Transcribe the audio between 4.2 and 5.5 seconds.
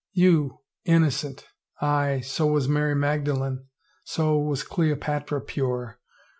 was Cleopatra